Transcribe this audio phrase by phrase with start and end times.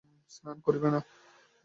[0.31, 0.99] স্নান করিবে না?